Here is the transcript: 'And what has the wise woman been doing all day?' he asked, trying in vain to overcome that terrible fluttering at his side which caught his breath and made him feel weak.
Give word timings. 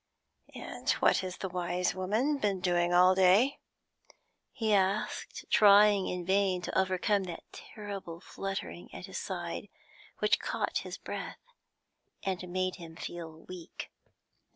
'And 0.55 0.89
what 0.93 1.19
has 1.19 1.37
the 1.37 1.47
wise 1.47 1.93
woman 1.93 2.39
been 2.39 2.59
doing 2.59 2.91
all 2.91 3.13
day?' 3.13 3.59
he 4.51 4.73
asked, 4.73 5.45
trying 5.51 6.07
in 6.07 6.25
vain 6.25 6.59
to 6.63 6.75
overcome 6.75 7.25
that 7.25 7.43
terrible 7.53 8.19
fluttering 8.19 8.89
at 8.95 9.05
his 9.05 9.19
side 9.19 9.69
which 10.17 10.39
caught 10.39 10.79
his 10.79 10.97
breath 10.97 11.37
and 12.23 12.47
made 12.49 12.77
him 12.77 12.95
feel 12.95 13.41
weak. 13.47 13.91